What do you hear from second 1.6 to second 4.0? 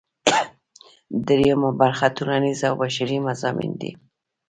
برخه ټولنیز او بشري مضامین دي.